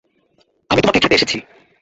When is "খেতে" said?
0.99-1.15